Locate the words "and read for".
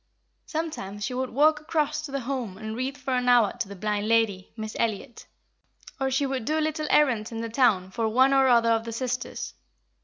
2.57-3.13